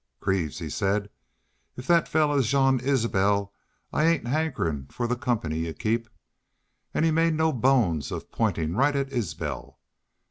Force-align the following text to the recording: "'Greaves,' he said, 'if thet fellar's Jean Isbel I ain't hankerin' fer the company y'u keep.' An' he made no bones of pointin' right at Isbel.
"'Greaves,' 0.19 0.57
he 0.57 0.67
said, 0.67 1.11
'if 1.77 1.85
thet 1.85 2.07
fellar's 2.07 2.47
Jean 2.47 2.79
Isbel 2.79 3.53
I 3.93 4.03
ain't 4.05 4.25
hankerin' 4.25 4.87
fer 4.89 5.05
the 5.05 5.15
company 5.15 5.59
y'u 5.67 5.73
keep.' 5.75 6.09
An' 6.91 7.03
he 7.03 7.11
made 7.11 7.35
no 7.35 7.53
bones 7.53 8.11
of 8.11 8.31
pointin' 8.31 8.75
right 8.75 8.95
at 8.95 9.13
Isbel. 9.13 9.77